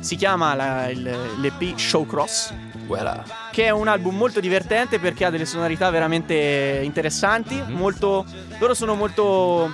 [0.00, 2.52] Si chiama la- il- l'EP Showcross,
[2.86, 3.22] Voilà.
[3.50, 7.54] che è un album molto divertente perché ha delle sonorità veramente interessanti.
[7.54, 7.72] Mhm.
[7.74, 8.24] Molto,
[8.58, 9.72] loro sono molto,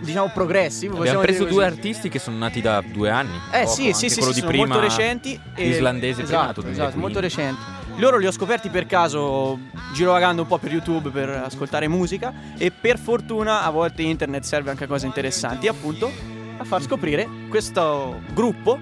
[0.00, 0.96] diciamo, progressive.
[0.96, 3.34] Abbiamo preso due artisti che sono nati da due anni.
[3.52, 5.40] Eh Poco, sì, sì, sì, quello sì, di sono prima, molto recenti.
[5.54, 6.98] e- Islandese prima, esatto, tu esatto, 2015.
[6.98, 7.78] molto recenti.
[7.96, 9.58] Loro li ho scoperti per caso
[9.92, 14.70] girovagando un po' per YouTube per ascoltare musica e per fortuna a volte internet serve
[14.70, 16.10] anche a cose interessanti, appunto
[16.56, 18.78] a far scoprire questo gruppo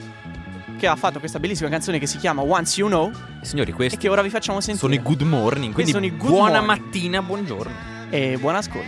[0.79, 3.11] che ha fatto questa bellissima canzone che si chiama Once You Know
[3.41, 4.87] Signori, e questi che ora vi facciamo sentire.
[4.95, 5.73] sono i good morning.
[5.75, 6.85] Quindi sono i good buona morning.
[6.85, 7.73] mattina, buongiorno.
[8.11, 8.87] E buon ascolto.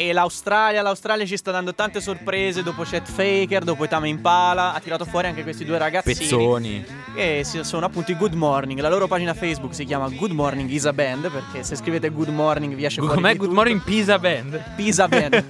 [0.00, 4.80] E l'Australia, l'Australia ci sta dando tante sorprese dopo Chet Faker, dopo Tame Impala, ha
[4.80, 6.84] tirato fuori anche questi due ragazzini Pezzoni.
[7.14, 8.80] che si- sono appunto i Good Morning.
[8.80, 12.28] La loro pagina Facebook si chiama Good Morning Is a Band perché se scrivete Good
[12.30, 13.54] Morning vi esce fuori Com'è Good tutto.
[13.54, 14.62] Morning Pisa Band?
[14.74, 15.44] Pisa Band.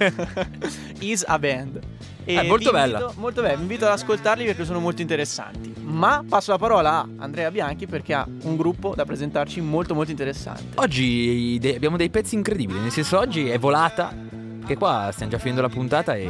[0.99, 1.79] Is a Band.
[2.25, 2.99] E Eh, molto bella.
[2.99, 5.73] invito- molto bella, vi invito ad ascoltarli perché sono molto interessanti.
[5.81, 10.11] Ma passo la parola a Andrea Bianchi perché ha un gruppo da presentarci molto molto
[10.11, 10.63] interessante.
[10.75, 14.13] Oggi abbiamo dei pezzi incredibili, nel senso oggi è volata,
[14.65, 16.29] che qua stiamo già finendo la puntata e...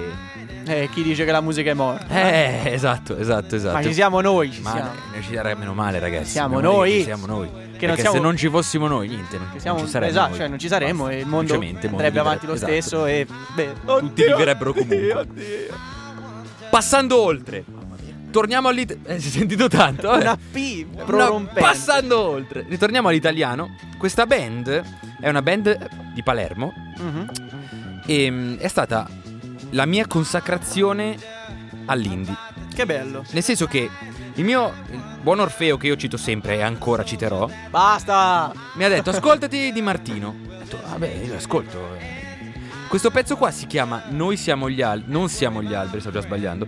[0.64, 2.06] Eh, chi dice che la musica è morta?
[2.08, 3.74] Eh, esatto, esatto, esatto.
[3.78, 4.90] Ma ci siamo noi, ci Ma siamo.
[5.12, 6.30] noi ci sarà meno male, ragazzi.
[6.32, 6.98] Siamo Meno noi.
[6.98, 7.50] che siamo noi.
[7.78, 10.12] Che non siamo- se non ci fossimo noi, niente, non, siamo- non ci saremmo.
[10.12, 10.38] esatto, noi.
[10.38, 13.34] cioè non ci saremmo Basta, e il mondo andrebbe avanti lo vivrebbe- stesso esatto.
[13.34, 15.14] e beh, Tutti oddio, vivrebbero comunque.
[15.14, 15.46] oddio.
[16.70, 17.64] Passando oltre.
[18.30, 19.10] Torniamo all'italiano.
[19.16, 20.08] Eh, si è sentito tanto.
[20.10, 20.22] vabbè.
[20.22, 21.60] Una P prorompente.
[21.60, 22.66] passando oltre.
[22.70, 23.76] Ritorniamo all'italiano.
[23.98, 24.82] Questa band
[25.20, 27.30] è una band di Palermo Mhm.
[28.06, 29.08] E mm, è stata
[29.72, 31.18] la mia consacrazione
[31.86, 32.36] all'indie.
[32.74, 33.24] Che bello.
[33.32, 33.90] Nel senso che
[34.36, 34.74] il mio
[35.22, 38.52] buon Orfeo, che io cito sempre e ancora citerò, Basta.
[38.76, 40.36] mi ha detto ascoltati Di Martino.
[40.48, 41.96] Ho detto, vabbè, io l'ascolto.
[41.98, 42.30] eh.
[42.88, 45.12] Questo pezzo qua si chiama Noi siamo gli alberi.
[45.12, 46.68] Non siamo gli alberi, sto già sbagliando.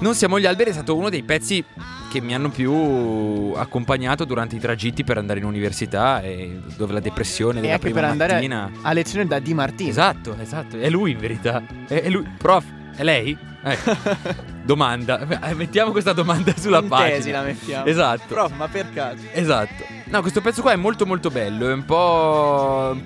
[0.00, 1.64] Non siamo gli alberi è stato uno dei pezzi
[2.10, 7.00] che mi hanno più accompagnato durante i tragitti per andare in università e dove la
[7.00, 8.70] depressione E della anche prima per andare mattina.
[8.82, 9.90] a lezione da Di Martino.
[9.90, 11.62] Esatto, esatto, è lui in verità.
[11.86, 12.26] È, è lui.
[12.38, 12.64] Prof,
[12.96, 13.36] è lei?
[13.62, 13.96] Ecco.
[14.64, 15.48] Domanda.
[15.48, 17.16] Eh, Mettiamo questa domanda sulla In pagina.
[17.16, 17.84] tesi la mettiamo.
[17.86, 18.22] Esatto.
[18.28, 19.22] Prof, ma per caso.
[19.32, 19.84] Esatto.
[20.04, 22.96] No, questo pezzo qua è molto molto bello, è un po'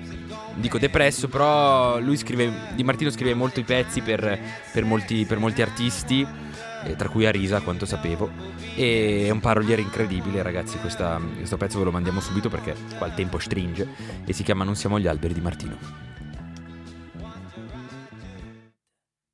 [0.55, 4.39] dico depresso, però lui scrive Di Martino scrive molti pezzi per,
[4.71, 6.25] per molti, per molti artisti,
[6.85, 8.29] eh, tra cui Arisa, quanto sapevo.
[8.75, 10.77] E è un paroliere incredibile, ragazzi.
[10.79, 13.87] questa- questo pezzo ve lo mandiamo subito perché qua il tempo stringe.
[14.25, 16.11] E si chiama Non siamo gli alberi di Martino.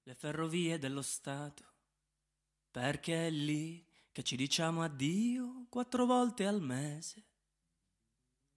[0.10, 1.64] le ferrovie dello Stato,
[2.72, 7.26] perché è lì che ci diciamo addio quattro volte al mese.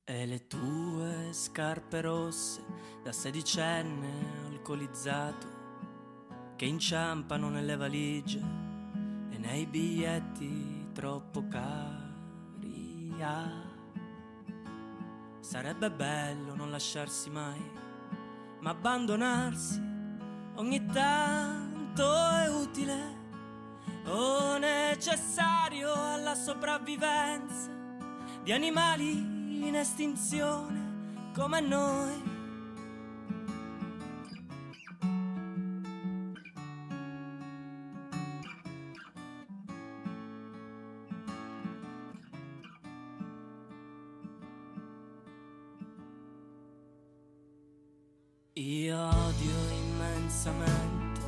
[0.02, 2.64] E le tue scarpe rosse
[3.02, 5.46] da sedicenne alcolizzato,
[6.56, 8.61] che inciampano nelle valigie
[9.42, 13.12] nei biglietti troppo cari.
[13.20, 13.70] Ah,
[15.40, 17.60] sarebbe bello non lasciarsi mai,
[18.60, 19.80] ma abbandonarsi
[20.54, 23.20] ogni tanto è utile
[24.06, 27.70] o necessario alla sopravvivenza
[28.42, 32.31] di animali in estinzione come noi.
[48.64, 51.20] Io odio immensamente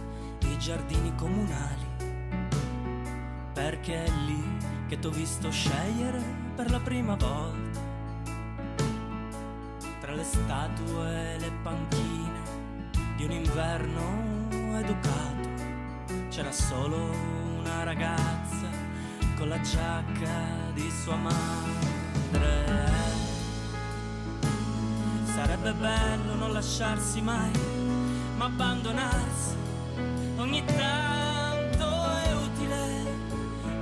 [0.42, 1.84] i giardini comunali,
[3.52, 4.40] perché è lì
[4.86, 6.22] che t'ho visto scegliere
[6.54, 7.80] per la prima volta.
[10.00, 12.40] Tra le statue e le panchine
[13.16, 15.48] di un inverno educato,
[16.28, 17.10] c'era solo
[17.58, 18.68] una ragazza
[19.36, 21.63] con la giacca di sua madre.
[25.64, 27.50] Sarebbe bello non lasciarsi mai,
[28.36, 29.56] ma abbandonarsi.
[30.36, 31.86] Ogni tanto
[32.22, 33.16] è utile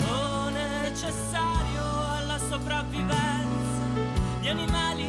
[0.09, 1.83] o necessario
[2.19, 3.83] alla sopravvivenza
[4.39, 5.02] di animali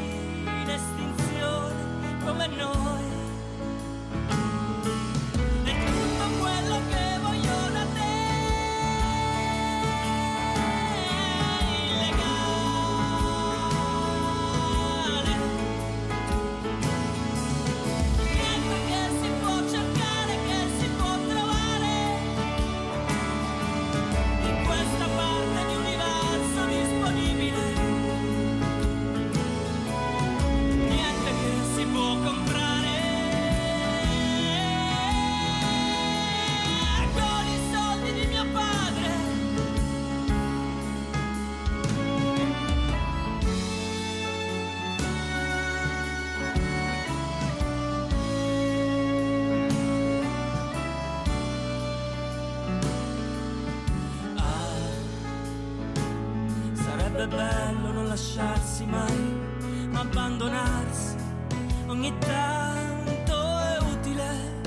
[57.23, 61.15] sarebbe bello non lasciarsi mai, ma abbandonarsi
[61.87, 64.61] ogni tanto è utile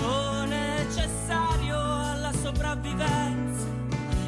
[0.00, 3.66] o necessario alla sopravvivenza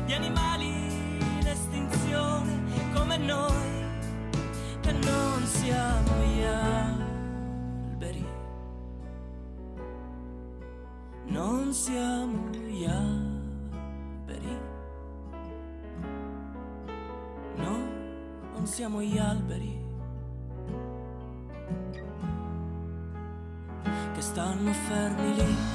[0.05, 3.87] di animali in estinzione come noi,
[4.81, 8.27] che non siamo gli alberi.
[11.71, 12.54] siamo
[18.75, 19.79] siamo gli alberi.
[24.14, 25.74] Che stanno fermi lì.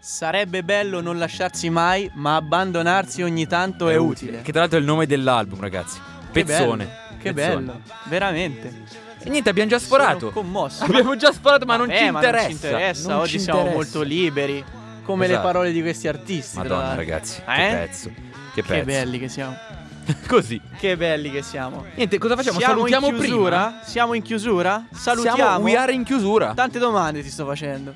[0.00, 4.42] Sarebbe bello non lasciarsi mai, ma abbandonarsi ogni tanto è, utile.
[4.42, 5.98] Che tra l'altro è il nome dell'album, ragazzi.
[6.32, 6.84] Che Pezzone.
[6.84, 7.54] bello, Che Pezzone.
[7.64, 8.82] bello, veramente.
[9.20, 10.18] E niente, abbiamo già sforato.
[10.18, 10.84] Sono commosso.
[10.84, 12.46] Abbiamo già sforato, ma non ci ma interessa.
[12.48, 13.08] Non ci interessa.
[13.08, 13.82] Non Oggi ci siamo interessa.
[13.82, 14.64] molto liberi.
[15.02, 15.46] Come le Esatto.
[15.46, 16.56] parole di questi artisti.
[16.58, 17.42] Madonna, ragazzi.
[17.44, 17.70] Che Eh?
[17.74, 18.08] pezzo.
[18.08, 18.22] Che
[18.54, 18.84] Che pezzo.
[18.84, 19.56] belli che siamo.
[20.28, 20.60] Così.
[20.78, 21.84] Che belli che siamo.
[21.96, 22.58] Niente, cosa facciamo?
[22.58, 23.56] Siamo Salutiamo in chiusura?
[23.66, 23.80] prima.
[23.84, 24.84] Siamo in chiusura?
[24.92, 25.36] Salutiamo.
[25.36, 26.52] Siamo, we are in chiusura.
[26.54, 27.94] Tante domande ti sto facendo.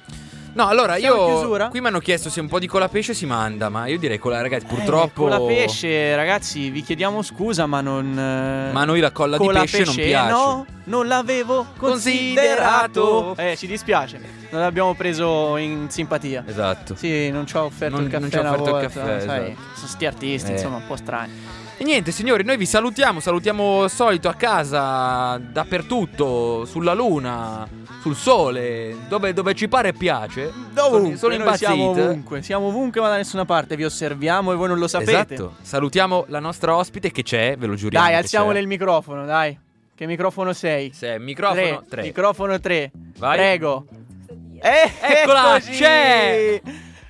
[0.54, 1.26] No, allora Siamo io.
[1.38, 1.68] chiusura?
[1.68, 4.40] Qui mi hanno chiesto se un po' di colapesce si manda, ma io direi cola,
[4.42, 5.26] ragazzi, purtroppo.
[5.26, 8.10] Eh, con la pesce, ragazzi, vi chiediamo scusa, ma non.
[8.18, 10.30] eh, Ma a noi la colla di con la pesce non piace.
[10.30, 13.00] No, non l'avevo considerato.
[13.34, 13.36] Considerato.
[13.36, 14.20] Eh, ci dispiace.
[14.50, 16.44] Non l'abbiamo preso in simpatia.
[16.46, 16.94] Esatto.
[16.96, 19.20] Sì, non ci ha offerto Non- il caffè non ci ha offerto il volta, caffè,
[19.26, 19.60] sai, esatto.
[19.74, 20.52] sono sti artisti, Eh.
[20.54, 21.32] insomma, un po' strani.
[21.82, 23.18] E niente, signori, noi vi salutiamo.
[23.18, 27.68] Salutiamo solito a casa, dappertutto, sulla luna,
[28.00, 30.52] sul sole, dove, dove ci pare e piace.
[30.72, 34.68] Dovunque, sono, sono siamo ovunque, siamo ovunque ma da nessuna parte, vi osserviamo e voi
[34.68, 35.34] non lo sapete.
[35.34, 35.56] Esatto.
[35.60, 38.06] Salutiamo la nostra ospite che c'è, ve lo giuriamo.
[38.06, 38.60] Dai, alziamole c'è.
[38.60, 39.58] il microfono, dai.
[39.92, 40.92] Che microfono sei?
[40.94, 42.02] Sì, microfono 3.
[42.02, 42.92] Microfono 3.
[43.18, 43.36] Vai.
[43.38, 43.86] Prego.
[44.60, 45.72] Eh, Eccola, eccoci!
[45.72, 46.62] c'è!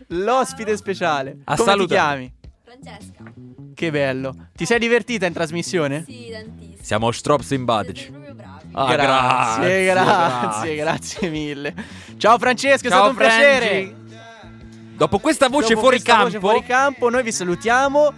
[0.07, 1.41] L'ospite speciale.
[1.45, 1.87] A Come salutare.
[1.87, 2.33] ti chiami?
[2.65, 3.22] Francesca.
[3.83, 4.33] Che bello.
[4.55, 6.05] Ti sei divertita in strasmissione?
[6.07, 6.77] Sì, tantissimo.
[6.81, 8.11] Siamo strop Siete simpatici.
[8.13, 8.69] proprio bravi.
[8.71, 11.75] Ah, grazie, grazie, grazie, mille.
[12.17, 13.67] Ciao Francesco, è Ciao, stato un piacere.
[13.67, 14.97] Frangi.
[14.97, 18.13] Dopo questa voce Dopo fuori questa campo, voce fuori campo, noi vi salutiamo.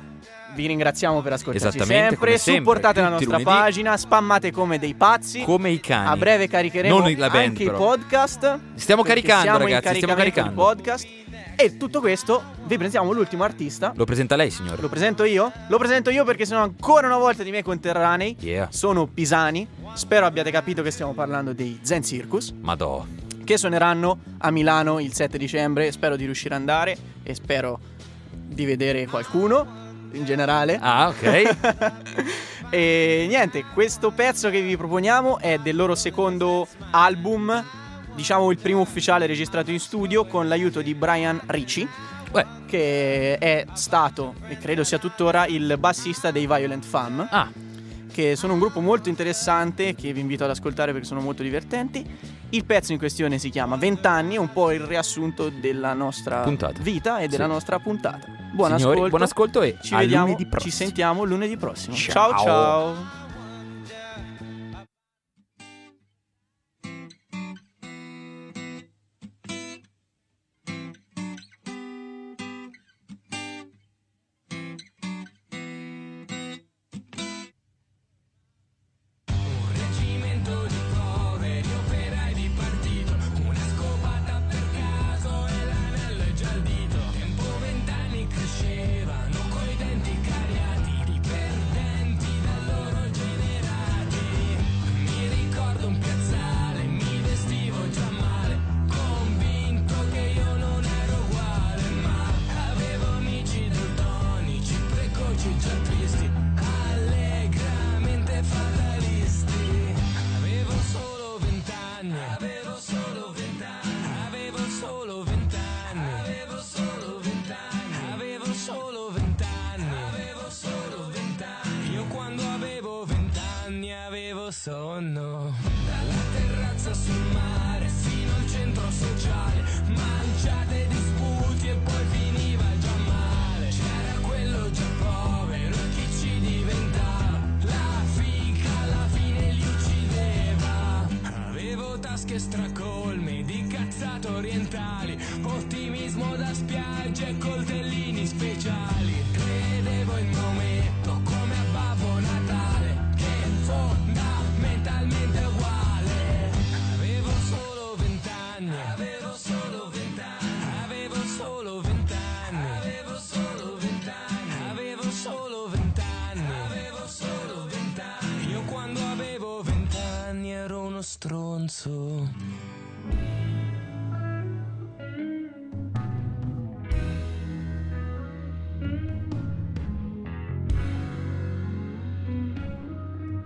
[0.54, 2.26] Vi ringraziamo per ascoltarci Esattamente, sempre.
[2.26, 3.44] come sempre, Supportate la nostra lunedì.
[3.44, 5.42] pagina, spammate come dei pazzi.
[5.44, 6.08] come i cani.
[6.08, 7.74] A breve caricheremo band, anche però.
[7.76, 8.58] i podcast.
[8.74, 10.62] Stiamo caricando, ragazzi, stiamo caricando.
[10.62, 11.08] podcast.
[11.56, 13.92] E tutto questo vi presentiamo l'ultimo artista.
[13.96, 14.80] Lo presenta lei, signore.
[14.80, 15.52] Lo presento io?
[15.68, 18.36] Lo presento io perché sono ancora una volta di miei conterranei.
[18.40, 18.68] Yeah.
[18.70, 19.66] Sono pisani.
[19.94, 22.52] Spero abbiate capito che stiamo parlando dei Zen Circus.
[22.60, 23.06] Madò.
[23.44, 25.92] Che suoneranno a Milano il 7 dicembre.
[25.92, 26.96] Spero di riuscire ad andare.
[27.22, 27.78] E spero
[28.30, 29.82] di vedere qualcuno
[30.12, 30.78] in generale.
[30.80, 31.92] Ah, ok.
[32.70, 37.64] e niente, questo pezzo che vi proponiamo è del loro secondo album,
[38.14, 41.86] diciamo il primo ufficiale registrato in studio con l'aiuto di Brian Ricci,
[42.30, 47.48] Beh, che è stato e credo sia tuttora il bassista dei Violent Femme, ah,
[48.12, 52.04] che sono un gruppo molto interessante che vi invito ad ascoltare perché sono molto divertenti.
[52.50, 56.80] Il pezzo in questione si chiama Vent'anni, è un po' il riassunto della nostra Puntata.
[56.80, 57.50] vita e della Sì.
[57.50, 58.26] nostra puntata.
[58.52, 59.08] Buon signori, ascolto.
[59.08, 61.96] buon ascolto e Ci vediamo, ci sentiamo lunedì prossimo.
[61.96, 62.30] Ciao.
[62.30, 62.44] ciao.
[62.44, 63.23] ciao.